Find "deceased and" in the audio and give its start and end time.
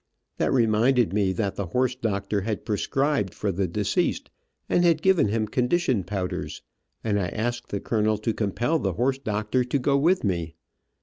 3.67-4.83